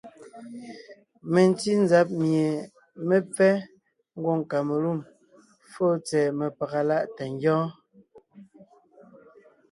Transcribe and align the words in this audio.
Mentí 1.31 1.69
nzab 1.83 2.07
mie 2.21 2.45
mé 3.07 3.15
pfɛ́ɛ 3.31 3.57
ngwòŋ 4.17 4.39
Kamelûm 4.51 4.99
fóo 5.71 5.93
tsɛ̀ɛ 6.05 6.35
mepaga 6.39 6.81
láʼ 6.89 7.03
tà 7.15 7.23
ngyɔ́ɔn. 7.33 7.69